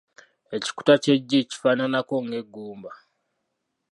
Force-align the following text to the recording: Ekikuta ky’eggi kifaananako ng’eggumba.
Ekikuta 0.55 0.93
ky’eggi 1.03 1.39
kifaananako 1.49 2.15
ng’eggumba. 2.25 2.91